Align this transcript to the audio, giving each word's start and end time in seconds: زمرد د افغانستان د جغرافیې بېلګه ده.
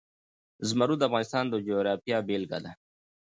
زمرد 0.67 0.97
د 0.99 1.03
افغانستان 1.09 1.45
د 1.49 1.55
جغرافیې 1.67 2.17
بېلګه 2.27 2.59
ده. 2.65 2.71